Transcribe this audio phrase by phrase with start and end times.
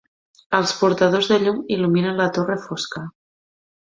[0.59, 3.03] Els portadors de llum il·luminen la torre fosca.